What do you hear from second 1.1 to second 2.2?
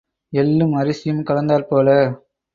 கலந்தாற் போல.